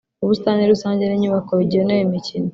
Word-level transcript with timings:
ubusitani 0.23 0.71
rusange 0.71 1.03
n’inyubako 1.07 1.51
bigenewe 1.59 2.01
imikino 2.03 2.49